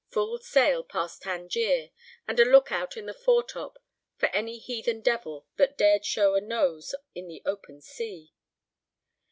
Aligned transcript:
Full 0.09 0.39
sail 0.39 0.83
past 0.83 1.21
Tangier, 1.21 1.91
and 2.27 2.39
a 2.39 2.43
"lookout" 2.43 2.97
in 2.97 3.05
the 3.05 3.13
foretop 3.13 3.77
for 4.17 4.29
any 4.29 4.57
heathen 4.57 5.01
devil 5.01 5.45
that 5.57 5.77
dared 5.77 6.05
show 6.05 6.33
a 6.33 6.41
nose 6.41 6.95
in 7.13 7.27
the 7.27 7.43
open 7.45 7.81
sea. 7.81 8.33